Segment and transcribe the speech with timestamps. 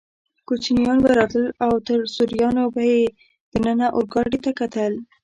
[0.47, 3.01] کوچنیان به راتلل او تر سوریانو به یې
[3.53, 4.93] دننه اورګاډي ته کتل.